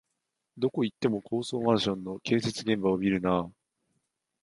[0.57, 3.51] どこ行っても高層マンションの建設現場を見るなあ